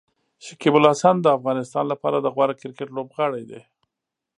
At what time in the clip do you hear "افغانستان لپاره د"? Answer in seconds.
1.37-2.27